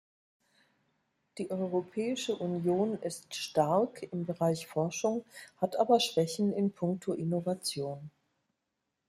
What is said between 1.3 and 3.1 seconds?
Die Europäische Union